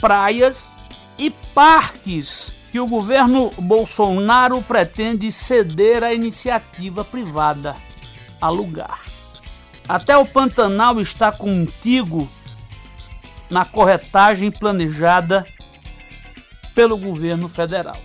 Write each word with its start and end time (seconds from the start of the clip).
praias 0.00 0.74
e 1.18 1.30
parques 1.30 2.54
que 2.72 2.80
o 2.80 2.86
governo 2.86 3.50
Bolsonaro 3.58 4.62
pretende 4.62 5.30
ceder 5.30 6.02
à 6.02 6.14
iniciativa 6.14 7.04
privada 7.04 7.76
alugar. 8.40 9.13
Até 9.88 10.16
o 10.16 10.24
Pantanal 10.24 11.00
está 11.00 11.30
contigo 11.30 12.28
na 13.50 13.64
corretagem 13.64 14.50
planejada 14.50 15.46
pelo 16.74 16.96
governo 16.96 17.48
federal. 17.48 17.96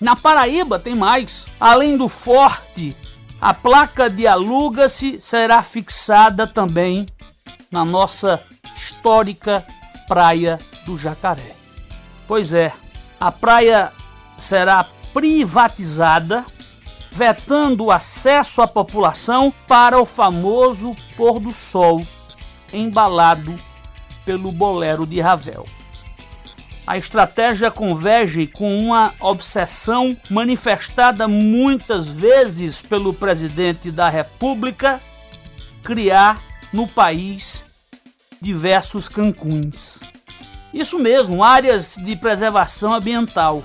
Na 0.00 0.16
Paraíba 0.16 0.78
tem 0.78 0.94
mais. 0.94 1.46
Além 1.60 1.96
do 1.96 2.08
forte, 2.08 2.96
a 3.40 3.52
placa 3.52 4.08
de 4.08 4.26
aluga-se 4.26 5.20
será 5.20 5.62
fixada 5.62 6.46
também 6.46 7.06
na 7.70 7.84
nossa 7.84 8.42
histórica 8.76 9.64
Praia 10.08 10.58
do 10.84 10.98
Jacaré. 10.98 11.54
Pois 12.26 12.52
é, 12.52 12.72
a 13.20 13.30
praia 13.30 13.92
será 14.36 14.86
privatizada 15.12 16.44
vetando 17.14 17.84
o 17.84 17.90
acesso 17.92 18.60
à 18.60 18.66
população 18.66 19.54
para 19.68 20.00
o 20.00 20.04
famoso 20.04 20.96
pôr 21.16 21.38
do 21.38 21.54
sol, 21.54 22.04
embalado 22.72 23.56
pelo 24.24 24.50
bolero 24.50 25.06
de 25.06 25.20
Ravel. 25.20 25.64
A 26.84 26.98
estratégia 26.98 27.70
converge 27.70 28.48
com 28.48 28.76
uma 28.76 29.14
obsessão 29.20 30.16
manifestada 30.28 31.28
muitas 31.28 32.08
vezes 32.08 32.82
pelo 32.82 33.14
presidente 33.14 33.92
da 33.92 34.08
República 34.08 35.00
criar 35.84 36.42
no 36.72 36.88
país 36.88 37.64
diversos 38.42 39.08
cancuns. 39.08 40.00
Isso 40.74 40.98
mesmo, 40.98 41.44
áreas 41.44 41.94
de 41.96 42.16
preservação 42.16 42.92
ambiental 42.92 43.62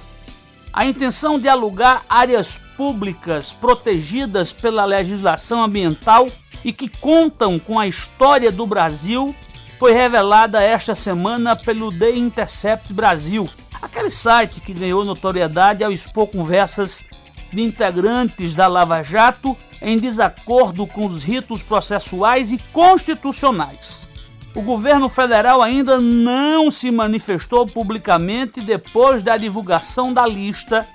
a 0.71 0.85
intenção 0.85 1.39
de 1.39 1.47
alugar 1.47 2.03
áreas 2.09 2.59
públicas 2.77 3.51
protegidas 3.51 4.51
pela 4.51 4.85
legislação 4.85 5.63
ambiental 5.63 6.27
e 6.63 6.71
que 6.71 6.87
contam 6.87 7.57
com 7.57 7.79
a 7.79 7.87
história 7.87 8.51
do 8.51 8.65
Brasil 8.65 9.35
foi 9.79 9.93
revelada 9.93 10.61
esta 10.61 10.93
semana 10.93 11.55
pelo 11.55 11.91
The 11.91 12.11
Intercept 12.11 12.91
Brasil, 12.91 13.49
aquele 13.81 14.09
site 14.09 14.59
que 14.59 14.73
ganhou 14.73 15.05
notoriedade 15.05 15.83
ao 15.83 15.91
expor 15.91 16.27
conversas 16.27 17.03
de 17.51 17.61
integrantes 17.61 18.53
da 18.53 18.67
Lava 18.67 19.01
Jato 19.01 19.55
em 19.81 19.97
desacordo 19.97 20.85
com 20.85 21.05
os 21.05 21.23
ritos 21.23 21.63
processuais 21.63 22.51
e 22.51 22.57
constitucionais. 22.73 24.08
O 24.55 24.61
governo 24.61 25.07
federal 25.07 25.61
ainda 25.61 25.99
não 25.99 26.71
se 26.71 26.89
manifestou 26.89 27.67
publicamente 27.67 28.59
depois 28.61 29.21
da 29.21 29.37
divulgação 29.37 30.11
da 30.11 30.25
lista 30.25 30.87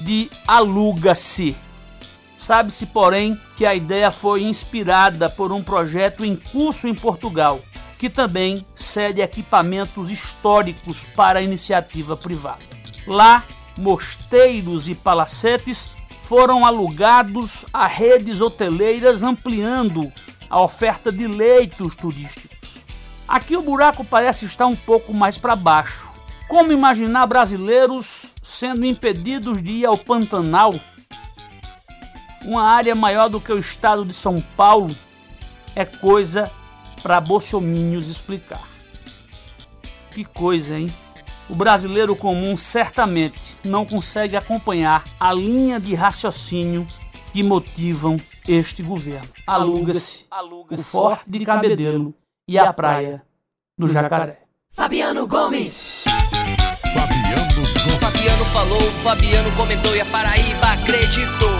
de 0.00 0.30
aluga-se. 0.46 1.54
Sabe-se, 2.36 2.86
porém, 2.86 3.38
que 3.54 3.66
a 3.66 3.74
ideia 3.74 4.10
foi 4.10 4.42
inspirada 4.42 5.28
por 5.28 5.52
um 5.52 5.62
projeto 5.62 6.24
em 6.24 6.36
curso 6.36 6.88
em 6.88 6.94
Portugal, 6.94 7.60
que 7.98 8.10
também 8.10 8.64
cede 8.74 9.20
equipamentos 9.20 10.10
históricos 10.10 11.04
para 11.14 11.42
iniciativa 11.42 12.16
privada. 12.16 12.64
Lá, 13.06 13.44
mosteiros 13.78 14.88
e 14.88 14.94
palacetes 14.94 15.90
foram 16.24 16.64
alugados 16.64 17.64
a 17.72 17.86
redes 17.86 18.40
hoteleiras, 18.40 19.22
ampliando 19.22 20.12
a 20.48 20.60
oferta 20.60 21.12
de 21.12 21.26
leitos 21.26 21.94
turísticos. 21.94 22.85
Aqui 23.28 23.56
o 23.56 23.62
buraco 23.62 24.04
parece 24.04 24.44
estar 24.44 24.66
um 24.66 24.76
pouco 24.76 25.12
mais 25.12 25.36
para 25.36 25.56
baixo. 25.56 26.10
Como 26.48 26.72
imaginar 26.72 27.26
brasileiros 27.26 28.32
sendo 28.40 28.84
impedidos 28.84 29.60
de 29.60 29.70
ir 29.72 29.86
ao 29.86 29.98
Pantanal, 29.98 30.74
uma 32.44 32.62
área 32.62 32.94
maior 32.94 33.28
do 33.28 33.40
que 33.40 33.52
o 33.52 33.58
estado 33.58 34.04
de 34.04 34.14
São 34.14 34.40
Paulo, 34.56 34.94
é 35.74 35.84
coisa 35.84 36.50
para 37.02 37.20
bolsominions 37.20 38.08
explicar. 38.08 38.62
Que 40.12 40.24
coisa, 40.24 40.78
hein? 40.78 40.86
O 41.50 41.54
brasileiro 41.54 42.14
comum 42.14 42.56
certamente 42.56 43.40
não 43.64 43.84
consegue 43.84 44.36
acompanhar 44.36 45.04
a 45.18 45.32
linha 45.32 45.80
de 45.80 45.94
raciocínio 45.94 46.86
que 47.32 47.42
motivam 47.42 48.16
este 48.46 48.82
governo. 48.82 49.28
Aluga-se 49.46 50.26
o 50.70 50.78
Forte 50.78 51.28
de 51.28 51.44
Cabedelo 51.44 52.14
e 52.48 52.58
a 52.58 52.72
praia 52.72 53.22
do 53.76 53.88
Jacaré. 53.88 54.38
Fabiano 54.70 55.26
Gomes. 55.26 56.04
Fabiano 56.94 57.54
Gomes. 57.54 58.00
Fabiano 58.00 58.44
falou, 58.44 58.80
Fabiano 59.02 59.50
comentou 59.56 59.96
e 59.96 60.00
a 60.00 60.06
Paraíba 60.06 60.72
acreditou. 60.72 61.55